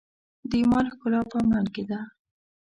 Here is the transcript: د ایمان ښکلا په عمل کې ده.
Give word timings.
د 0.49 0.51
ایمان 0.61 0.85
ښکلا 0.93 1.21
په 1.29 1.35
عمل 1.43 1.65
کې 1.73 1.83
ده. 1.89 1.99